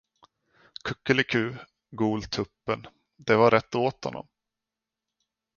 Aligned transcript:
Kukeliku, 0.87 1.41
gol 1.91 2.23
tuppen, 2.27 2.87
det 3.17 3.35
var 3.35 3.51
rätt 3.51 3.75
åt 3.75 4.03
honom. 4.05 4.27